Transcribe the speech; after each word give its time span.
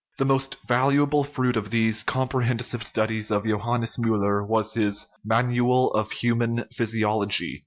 The 0.17 0.25
most 0.25 0.57
valuable 0.67 1.23
fruit 1.23 1.55
of 1.55 1.69
these 1.69 2.01
comprehensive 2.01 2.81
stud 2.83 3.11
ies 3.11 3.29
of 3.29 3.45
Johannes 3.45 3.97
Miiller 3.99 4.43
was 4.43 4.73
his 4.73 5.05
Manual 5.23 5.91
of 5.91 6.09
Human 6.11 6.63
Phys 6.73 6.95
iology. 6.99 7.59